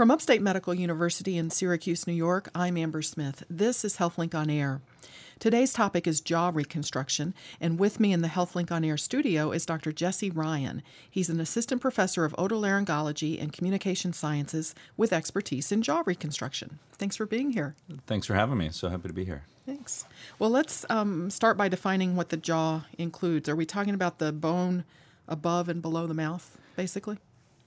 [0.00, 3.44] From Upstate Medical University in Syracuse, New York, I'm Amber Smith.
[3.50, 4.80] This is HealthLink on Air.
[5.38, 9.66] Today's topic is jaw reconstruction, and with me in the HealthLink on Air studio is
[9.66, 9.92] Dr.
[9.92, 10.82] Jesse Ryan.
[11.10, 16.78] He's an assistant professor of otolaryngology and communication sciences with expertise in jaw reconstruction.
[16.92, 17.74] Thanks for being here.
[18.06, 18.70] Thanks for having me.
[18.70, 19.42] So happy to be here.
[19.66, 20.06] Thanks.
[20.38, 23.50] Well, let's um, start by defining what the jaw includes.
[23.50, 24.84] Are we talking about the bone
[25.28, 27.18] above and below the mouth, basically?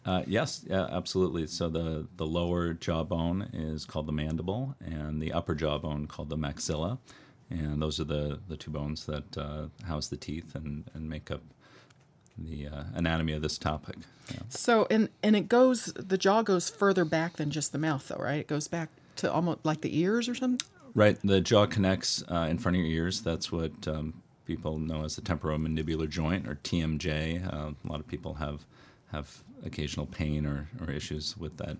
[0.05, 1.47] Uh, yes, yeah, absolutely.
[1.47, 6.37] So the, the lower jawbone is called the mandible, and the upper jawbone called the
[6.37, 6.97] maxilla,
[7.49, 11.31] and those are the, the two bones that uh, house the teeth and, and make
[11.31, 11.41] up
[12.37, 13.95] the uh, anatomy of this topic.
[14.31, 14.39] Yeah.
[14.49, 18.21] So and and it goes the jaw goes further back than just the mouth, though,
[18.21, 18.39] right?
[18.39, 20.67] It goes back to almost like the ears or something.
[20.95, 23.21] Right, the jaw connects uh, in front of your ears.
[23.21, 27.51] That's what um, people know as the temporomandibular joint or TMJ.
[27.51, 28.65] Uh, a lot of people have
[29.13, 31.77] have occasional pain or, or issues with that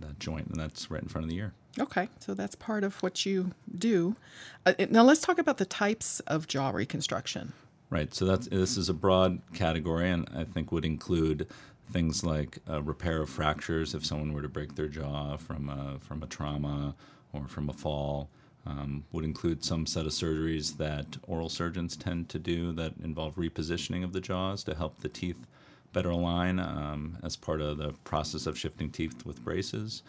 [0.00, 1.52] that joint, and that's right in front of the ear.
[1.78, 4.16] Okay, so that's part of what you do.
[4.64, 7.52] Uh, now let's talk about the types of jaw reconstruction.
[7.90, 8.14] Right.
[8.14, 11.46] So that's this is a broad category, and I think would include
[11.92, 15.98] things like uh, repair of fractures if someone were to break their jaw from a,
[16.00, 16.94] from a trauma
[17.32, 18.30] or from a fall.
[18.66, 23.34] Um, would include some set of surgeries that oral surgeons tend to do that involve
[23.34, 25.46] repositioning of the jaws to help the teeth
[25.94, 30.02] better align um, as part of the process of shifting teeth with braces.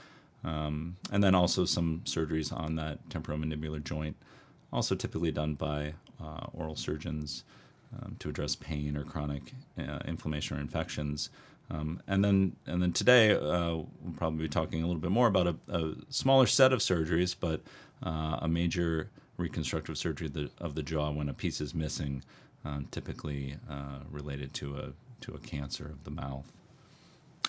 [0.43, 4.17] Um, and then also some surgeries on that temporomandibular joint,
[4.73, 7.45] also typically done by uh, oral surgeons
[7.95, 11.29] um, to address pain or chronic uh, inflammation or infections.
[11.71, 15.27] Um, and then, and then today uh, we'll probably be talking a little bit more
[15.27, 17.61] about a, a smaller set of surgeries, but
[18.03, 22.23] uh, a major reconstructive surgery of the, of the jaw when a piece is missing,
[22.63, 26.51] um, typically uh, related to a to a cancer of the mouth.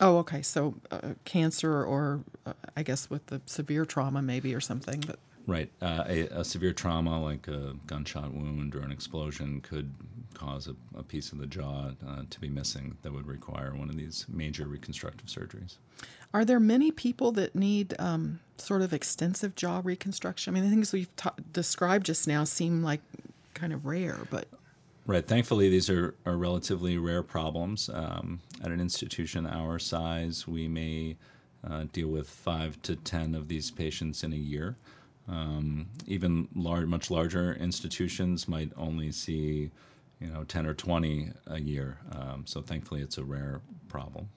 [0.00, 0.42] Oh, okay.
[0.42, 5.03] So uh, cancer, or uh, I guess with the severe trauma, maybe or something.
[5.06, 9.95] But right, uh, a, a, severe trauma like a gunshot wound or an explosion could
[10.34, 12.98] cause a, a piece of the jaw uh, to be missing.
[13.02, 15.77] That would require one of these major reconstructive surgeries.
[16.35, 20.52] Are there many people that need um, sort of extensive jaw reconstruction?
[20.52, 23.01] I mean, the things we've ta- described just now seem like
[23.55, 24.46] kind of rare, but
[25.08, 25.24] Right.
[25.24, 27.89] Thankfully, these are, are relatively rare problems.
[27.89, 31.17] Um, at an institution our size, we may
[31.64, 34.77] uh, deal with five to ten of these patients in a year.
[35.28, 39.70] Um, even large, much larger institutions might only see,
[40.20, 41.98] you know, ten or twenty a year.
[42.11, 44.28] Um, so thankfully, it's a rare problem.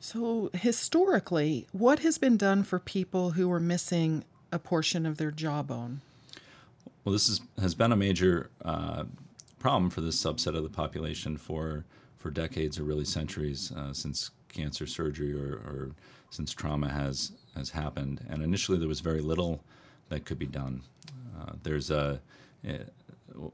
[0.00, 5.30] So historically, what has been done for people who are missing a portion of their
[5.30, 6.02] jawbone?
[7.04, 9.04] Well, this is, has been a major uh,
[9.62, 11.84] problem for this subset of the population for
[12.18, 15.90] for decades or really centuries uh, since cancer surgery or, or,
[16.30, 18.24] since trauma has has happened.
[18.28, 19.62] And initially, there was very little
[20.08, 20.82] that could be done.
[21.38, 22.20] Uh, there's a,
[22.66, 22.80] a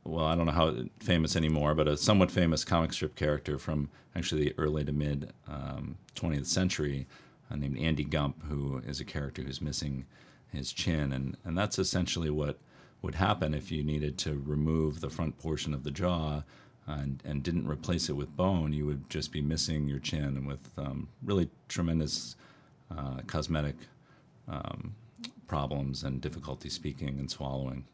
[0.04, 3.90] well, I don't know how famous anymore, but a somewhat famous comic strip character from
[4.16, 7.06] actually the early to mid um, 20th century
[7.50, 10.06] uh, named Andy Gump, who is a character who's missing
[10.52, 12.58] his chin, and and that's essentially what
[13.02, 16.42] would happen if you needed to remove the front portion of the jaw
[16.86, 20.46] and, and didn't replace it with bone, you would just be missing your chin and
[20.46, 22.34] with um, really tremendous
[22.90, 23.76] uh, cosmetic
[24.48, 24.94] um,
[25.46, 27.84] problems and difficulty speaking and swallowing.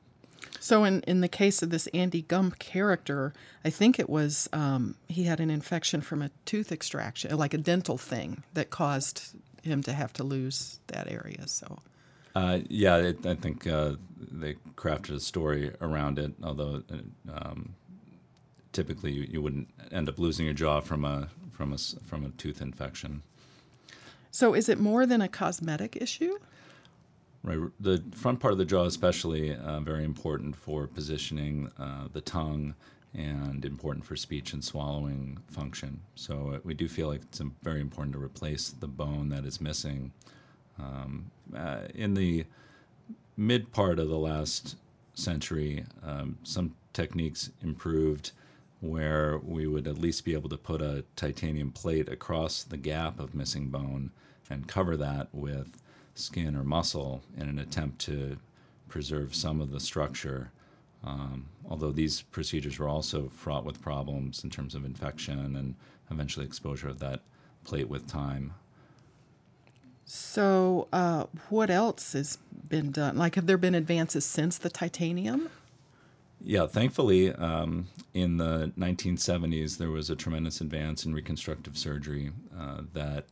[0.61, 3.33] So, in, in the case of this Andy Gump character,
[3.65, 7.59] I think it was um, he had an infection from a tooth extraction, like a
[7.59, 11.47] dental thing, that caused him to have to lose that area.
[11.49, 11.79] So,
[12.35, 16.33] uh, yeah, it, I think uh, they crafted a story around it.
[16.43, 16.83] Although
[17.33, 17.75] um,
[18.73, 22.31] typically you, you, wouldn't end up losing your jaw from a from a from a
[22.31, 23.23] tooth infection.
[24.31, 26.39] So, is it more than a cosmetic issue?
[27.45, 32.23] Right, the front part of the jaw, especially, uh, very important for positioning uh, the
[32.23, 32.75] tongue
[33.13, 36.01] and important for speech and swallowing function.
[36.17, 39.61] So, uh, we do feel like it's very important to replace the bone that is
[39.61, 40.11] missing
[40.79, 42.45] um, uh, in the
[43.37, 44.77] mid part of the last
[45.15, 48.33] century, um, some techniques improved
[48.81, 53.19] where we would at least be able to put a titanium plate across the gap
[53.19, 54.11] of missing bone
[54.51, 55.81] and cover that with
[56.15, 58.37] skin or muscle in an attempt to
[58.89, 60.51] preserve some of the structure.
[61.03, 65.75] Um, although these procedures were also fraught with problems in terms of infection and
[66.11, 67.21] eventually exposure of that
[67.65, 68.55] plate with time.
[70.07, 73.17] So, uh, what else has been done?
[73.17, 75.49] Like, have there been advances since the titanium?
[76.43, 82.83] Yeah, thankfully, um, in the 1970s, there was a tremendous advance in reconstructive surgery uh,
[82.93, 83.25] that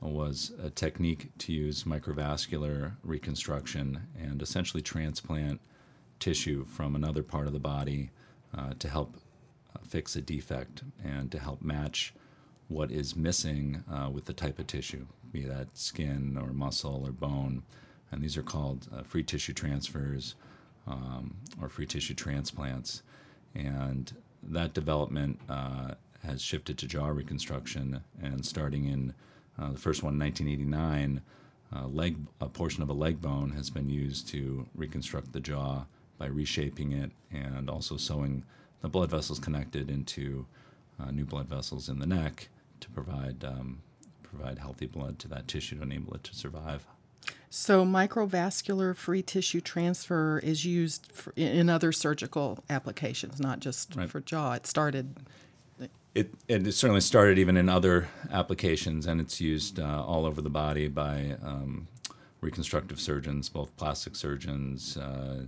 [0.00, 5.60] was a technique to use microvascular reconstruction and essentially transplant
[6.20, 8.10] tissue from another part of the body
[8.56, 9.16] uh, to help
[9.74, 12.14] uh, fix a defect and to help match
[12.68, 17.12] what is missing uh, with the type of tissue, be that skin or muscle or
[17.12, 17.62] bone.
[18.12, 20.34] And these are called uh, free tissue transfers
[20.86, 23.02] um, or free tissue transplants.
[23.54, 24.12] And
[24.42, 25.94] that development uh,
[26.24, 28.02] has shifted to jaw reconstruction.
[28.20, 29.14] And starting in
[29.58, 31.22] uh, the first one, 1989,
[31.74, 35.84] uh, leg, a portion of a leg bone has been used to reconstruct the jaw
[36.18, 38.44] by reshaping it and also sewing
[38.80, 40.46] the blood vessels connected into
[41.00, 42.48] uh, new blood vessels in the neck
[42.80, 43.80] to provide um,
[44.34, 46.86] provide healthy blood to that tissue to enable it to survive.
[47.50, 54.08] So, microvascular free tissue transfer is used for, in other surgical applications, not just right.
[54.08, 54.54] for jaw.
[54.54, 55.16] It started.
[56.14, 60.50] It, it certainly started even in other applications, and it's used uh, all over the
[60.50, 61.86] body by um,
[62.40, 65.42] reconstructive surgeons, both plastic surgeons, uh,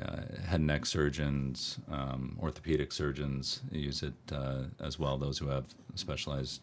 [0.00, 0.16] uh,
[0.46, 5.66] head and neck surgeons, um, orthopedic surgeons use it uh, as well, those who have
[5.94, 6.60] specialized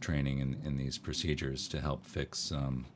[0.00, 2.86] training in, in these procedures to help fix um,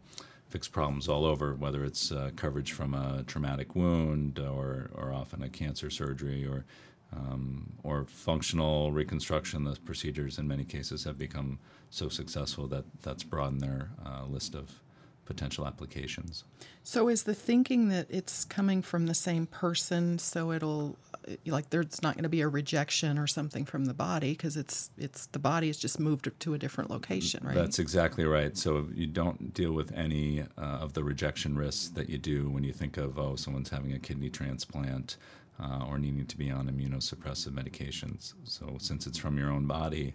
[0.49, 5.43] fix problems all over, whether it's uh, coverage from a traumatic wound or, or often
[5.43, 6.67] a cancer surgery or
[7.15, 9.65] um, or functional reconstruction.
[9.65, 11.59] The procedures in many cases have become
[11.91, 14.83] so successful that that's broadened their uh, list of
[15.25, 16.45] potential applications.
[16.83, 20.99] So, is the thinking that it's coming from the same person, so it'll
[21.47, 24.91] like there's not going to be a rejection or something from the body because it's
[24.99, 27.55] it's the body is just moved to a different location, right?
[27.55, 28.57] That's exactly right.
[28.57, 32.65] So you don't deal with any uh, of the rejection risks that you do when
[32.65, 35.17] you think of oh someone's having a kidney transplant
[35.61, 38.35] uh, or needing to be on immunosuppressive medications.
[38.45, 40.15] So since it's from your own body,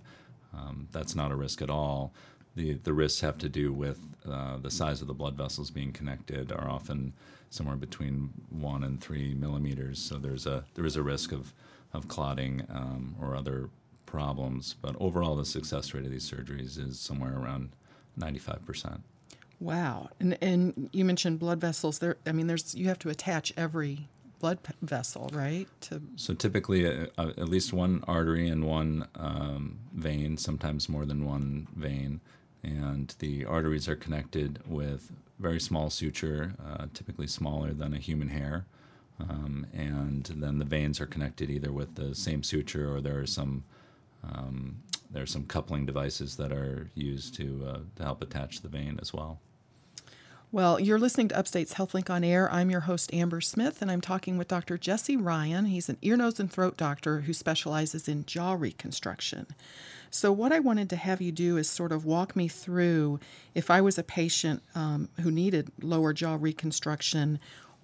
[0.53, 2.13] um, that's not a risk at all
[2.57, 3.99] the, the risks have to do with
[4.29, 7.13] uh, the size of the blood vessels being connected are often
[7.49, 9.99] somewhere between one and three millimeters.
[9.99, 11.53] So there's a there is a risk of
[11.93, 13.69] of clotting um, or other
[14.05, 14.75] problems.
[14.81, 17.69] But overall, the success rate of these surgeries is somewhere around
[18.17, 19.01] 95 percent.
[19.59, 21.99] Wow, and and you mentioned blood vessels.
[21.99, 24.07] There, I mean, there's you have to attach every
[24.39, 25.67] blood vessel, right?
[25.81, 31.05] To so typically, uh, uh, at least one artery and one um, vein, sometimes more
[31.05, 32.21] than one vein
[32.63, 38.29] and the arteries are connected with very small suture, uh, typically smaller than a human
[38.29, 38.65] hair.
[39.19, 43.25] Um, and then the veins are connected either with the same suture or there are
[43.25, 43.63] some
[44.23, 48.67] um, there are some coupling devices that are used to, uh, to help attach the
[48.67, 49.39] vein as well.
[50.49, 52.49] Well, you're listening to Upstate's HealthLink on Air.
[52.49, 54.77] I'm your host, Amber Smith, and I'm talking with Dr.
[54.77, 55.65] Jesse Ryan.
[55.65, 59.47] He's an ear, nose, and throat doctor who specializes in jaw reconstruction.
[60.09, 63.19] So, what I wanted to have you do is sort of walk me through
[63.55, 67.41] if I was a patient um, who needed lower jaw reconstruction,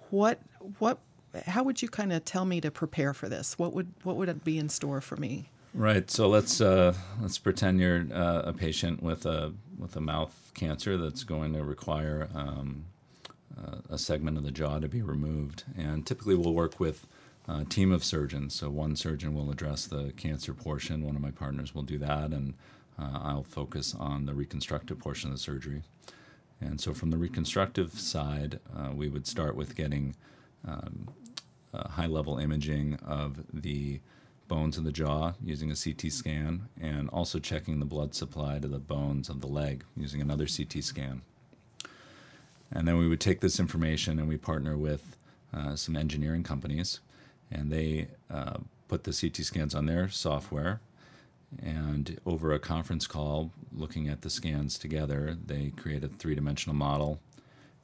[0.10, 0.40] what,
[0.80, 1.00] what,
[1.46, 3.60] how would you kind of tell me to prepare for this?
[3.60, 5.50] What would, what would it be in store for me?
[5.76, 6.10] Right.
[6.12, 10.98] So let's uh, let's pretend you're uh, a patient with a with a mouth cancer
[10.98, 12.86] that's going to require um,
[13.58, 17.08] uh, a segment of the jaw to be removed, and typically we'll work with
[17.48, 18.54] a team of surgeons.
[18.54, 22.32] So one surgeon will address the cancer portion, one of my partners will do that,
[22.32, 22.54] and
[23.00, 25.82] uh, I'll focus on the reconstructive portion of the surgery.
[26.62, 30.16] And so from the reconstructive side, uh, we would start with getting
[30.66, 31.10] um,
[31.74, 34.00] high level imaging of the
[34.54, 38.68] bones in the jaw using a CT scan and also checking the blood supply to
[38.68, 41.24] the bones of the leg using another CT scan.
[42.72, 45.18] And then we would take this information and we partner with
[45.52, 47.00] uh, some engineering companies
[47.52, 48.58] and they uh,
[48.88, 50.82] put the CT scans on their software.
[51.60, 56.76] And over a conference call, looking at the scans together, they create a three dimensional
[56.76, 57.20] model,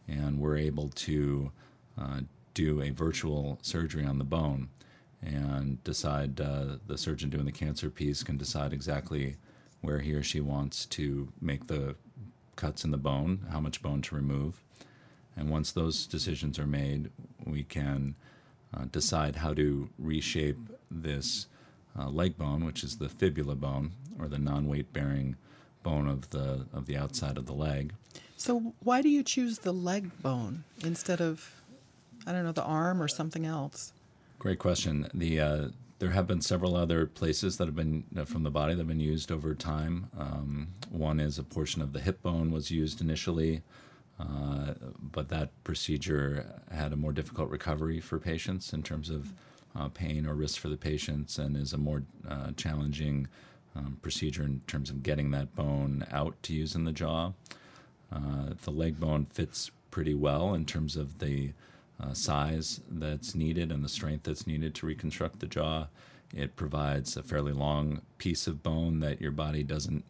[0.07, 1.51] and we're able to
[1.99, 2.21] uh,
[2.53, 4.69] do a virtual surgery on the bone
[5.21, 9.35] and decide uh, the surgeon doing the cancer piece can decide exactly
[9.81, 11.95] where he or she wants to make the
[12.55, 14.61] cuts in the bone, how much bone to remove.
[15.35, 17.11] And once those decisions are made,
[17.45, 18.15] we can
[18.75, 20.57] uh, decide how to reshape
[20.91, 21.47] this
[21.97, 25.35] uh, leg bone, which is the fibula bone or the non-weight bearing
[25.81, 27.93] bone of the of the outside of the leg.
[28.35, 31.61] So why do you choose the leg bone instead of
[32.27, 33.93] I don't know the arm or something else?
[34.39, 35.10] Great question.
[35.13, 35.67] The uh,
[36.00, 38.88] there have been several other places that have been uh, from the body that have
[38.88, 40.10] been used over time.
[40.17, 43.63] Um, one is a portion of the hip bone was used initially.
[44.17, 49.34] Uh, but that procedure had a more difficult recovery for patients in terms of
[49.77, 53.27] uh, pain or risk for the patients and is a more uh, challenging
[53.75, 57.31] um, procedure in terms of getting that bone out to use in the jaw.
[58.12, 61.51] Uh, the leg bone fits pretty well in terms of the
[62.01, 65.87] uh, size that's needed and the strength that's needed to reconstruct the jaw.
[66.35, 70.05] It provides a fairly long piece of bone that your body doesn't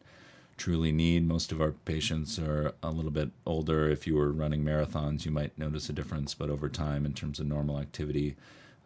[0.58, 1.28] truly need.
[1.28, 3.90] Most of our patients are a little bit older.
[3.90, 7.40] If you were running marathons, you might notice a difference, but over time, in terms
[7.40, 8.36] of normal activity,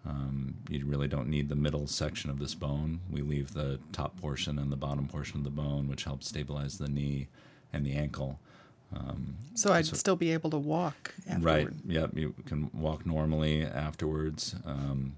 [0.06, 3.00] um, you really don't need the middle section of this bone.
[3.10, 6.78] We leave the top portion and the bottom portion of the bone, which helps stabilize
[6.78, 7.28] the knee
[7.72, 8.40] and the ankle.
[8.96, 11.46] Um, so I'd so, still be able to walk afterward.
[11.46, 11.68] Right.
[11.88, 12.12] Yep.
[12.16, 14.56] You can walk normally afterwards.
[14.66, 15.16] Um,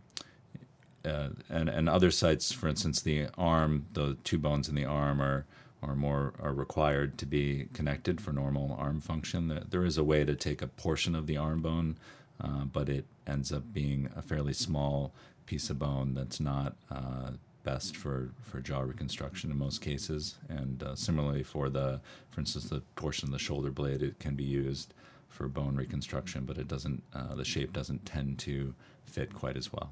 [1.06, 5.22] uh, and and other sites, for instance, the arm, the two bones in the arm
[5.22, 5.46] are
[5.84, 9.64] are more are required to be connected for normal arm function.
[9.70, 11.98] There is a way to take a portion of the arm bone,
[12.42, 15.14] uh, but it ends up being a fairly small
[15.46, 17.32] piece of bone that's not uh,
[17.66, 20.36] best for, for jaw reconstruction in most cases.
[20.48, 24.36] And uh, similarly for the, for instance, the portion of the shoulder blade, it can
[24.36, 24.94] be used
[25.28, 28.74] for bone reconstruction, but it doesn't, uh, the shape doesn't tend to
[29.06, 29.90] fit quite as well.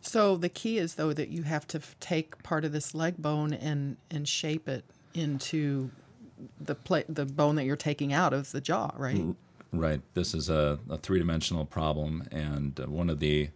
[0.00, 3.16] So the key is though that you have to f- take part of this leg
[3.18, 5.90] bone and and shape it into
[6.60, 9.24] the pla- the bone that you're taking out of the jaw, right?
[9.72, 10.00] Right.
[10.14, 13.50] This is a, a three dimensional problem, and uh, one of the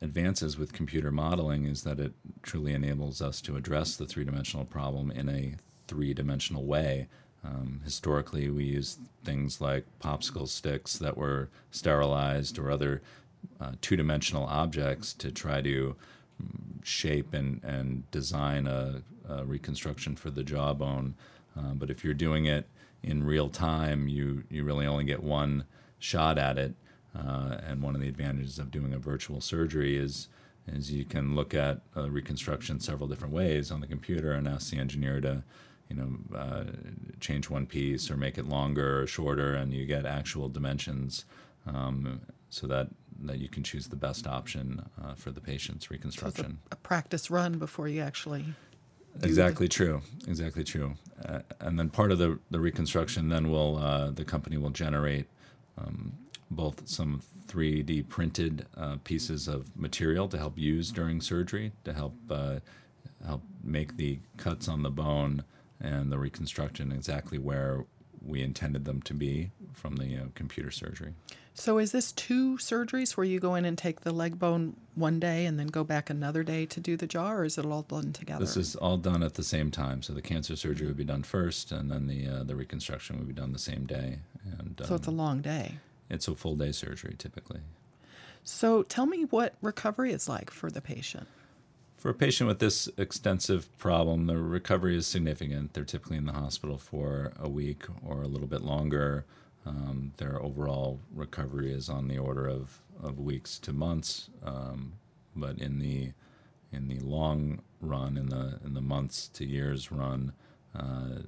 [0.00, 2.12] advances with computer modeling is that it
[2.42, 5.54] truly enables us to address the three dimensional problem in a
[5.86, 7.08] three dimensional way.
[7.44, 13.02] Um, historically, we used things like popsicle sticks that were sterilized or other
[13.60, 15.96] uh, two dimensional objects to try to
[16.42, 21.14] mm, shape and, and design a, a reconstruction for the jawbone.
[21.56, 22.66] Uh, but if you're doing it
[23.02, 25.64] in real time, you, you really only get one
[25.98, 26.74] shot at it.
[27.16, 30.28] Uh, and one of the advantages of doing a virtual surgery is
[30.66, 34.70] is you can look at a reconstruction several different ways on the computer and ask
[34.70, 35.42] the engineer to
[35.88, 36.64] you know uh,
[37.20, 41.24] change one piece or make it longer or shorter, and you get actual dimensions
[41.66, 42.88] um, so that
[43.20, 46.44] that you can choose the best option uh, for the patient's reconstruction.
[46.44, 48.44] So a, a, practice run before you actually.
[49.22, 49.72] Exactly the...
[49.72, 50.02] true.
[50.28, 50.94] Exactly true.
[51.24, 55.26] Uh, and then part of the, the reconstruction, then will uh, the company will generate
[55.76, 56.12] um,
[56.50, 62.14] both some 3D printed uh, pieces of material to help use during surgery to help
[62.30, 62.56] uh,
[63.26, 65.44] help make the cuts on the bone
[65.80, 67.84] and the reconstruction exactly where
[68.24, 71.14] we intended them to be from the uh, computer surgery.
[71.54, 75.18] So, is this two surgeries where you go in and take the leg bone one
[75.18, 77.82] day and then go back another day to do the jaw, or is it all
[77.82, 78.44] done together?
[78.44, 80.02] This is all done at the same time.
[80.02, 83.26] So, the cancer surgery would be done first, and then the uh, the reconstruction would
[83.26, 84.18] be done the same day.
[84.58, 85.74] And so, um, it's a long day.
[86.10, 87.60] It's a full day surgery typically.
[88.44, 91.26] So, tell me what recovery is like for the patient.
[91.98, 95.74] For a patient with this extensive problem, the recovery is significant.
[95.74, 99.24] They're typically in the hospital for a week or a little bit longer.
[99.66, 104.94] Um, their overall recovery is on the order of, of weeks to months, um,
[105.34, 106.12] but in the
[106.70, 110.32] in the long run, in the in the months to years run,
[110.74, 111.22] uh,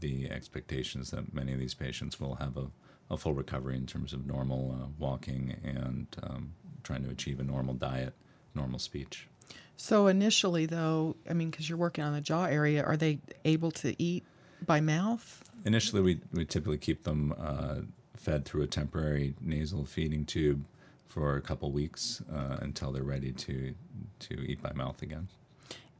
[0.00, 2.66] the expectations that many of these patients will have a,
[3.10, 7.44] a full recovery in terms of normal uh, walking and um, trying to achieve a
[7.44, 8.14] normal diet,
[8.54, 9.28] normal speech.
[9.76, 13.70] So initially, though, I mean, because you're working on the jaw area, are they able
[13.72, 14.24] to eat
[14.64, 15.42] by mouth?
[15.64, 17.76] Initially, we, we typically keep them uh,
[18.16, 20.64] fed through a temporary nasal feeding tube
[21.08, 23.74] for a couple weeks uh, until they're ready to
[24.18, 25.28] to eat by mouth again.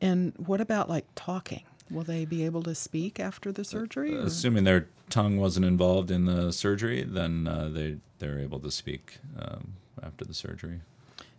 [0.01, 1.65] And what about like talking?
[1.91, 4.17] Will they be able to speak after the surgery?
[4.17, 8.71] Uh, assuming their tongue wasn't involved in the surgery, then uh, they they're able to
[8.71, 10.81] speak um, after the surgery.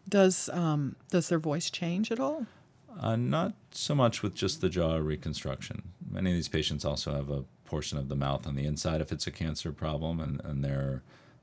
[0.07, 2.45] Does um, does their voice change at all?
[2.99, 5.81] Uh, not so much with just the jaw reconstruction.
[6.07, 9.11] Many of these patients also have a portion of the mouth on the inside if
[9.11, 11.01] it's a cancer problem, and, and their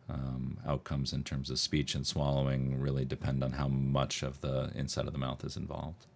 [0.08, 4.70] um, outcomes in terms of speech and swallowing really depend on how much of the
[4.74, 6.06] inside of the mouth is involved.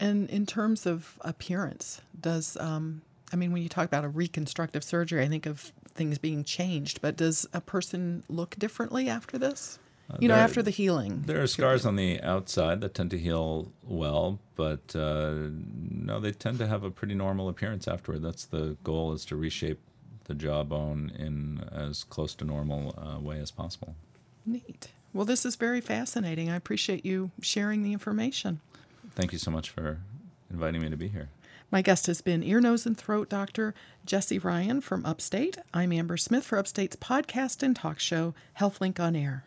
[0.00, 4.84] And in terms of appearance, does um, I mean when you talk about a reconstructive
[4.84, 9.78] surgery, I think of things being changed, but does a person look differently after this?
[10.10, 11.22] Uh, you know, after the healing.
[11.24, 16.32] There are scars on the outside that tend to heal well, but uh, no, they
[16.32, 18.22] tend to have a pretty normal appearance afterward.
[18.22, 19.80] That's the goal: is to reshape
[20.24, 23.94] the jawbone in as close to normal uh, way as possible.
[24.44, 24.88] Neat.
[25.14, 26.50] Well, this is very fascinating.
[26.50, 28.60] I appreciate you sharing the information.
[29.14, 29.98] Thank you so much for
[30.50, 31.28] inviting me to be here.
[31.70, 33.74] My guest has been ear, nose, and throat doctor
[34.06, 35.58] Jesse Ryan from Upstate.
[35.72, 39.42] I'm Amber Smith for Upstate's podcast and talk show, HealthLink on Air.